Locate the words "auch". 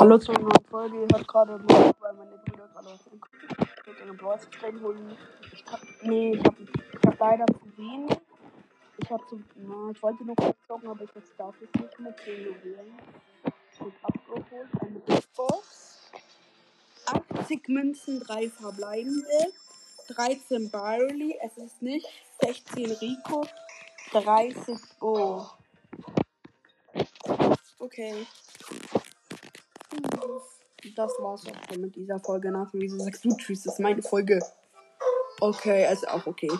31.46-31.72, 36.08-36.26